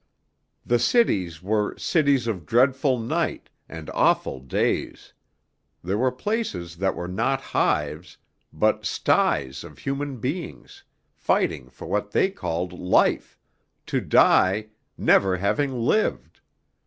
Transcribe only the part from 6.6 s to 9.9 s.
that were not hives, but styes of